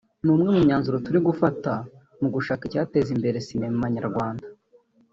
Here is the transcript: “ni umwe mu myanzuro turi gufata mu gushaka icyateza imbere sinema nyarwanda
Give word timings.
“ni 0.23 0.29
umwe 0.33 0.49
mu 0.55 0.61
myanzuro 0.67 0.97
turi 1.05 1.19
gufata 1.27 1.71
mu 2.21 2.27
gushaka 2.35 2.61
icyateza 2.65 3.09
imbere 3.15 3.37
sinema 3.47 3.85
nyarwanda 3.95 4.45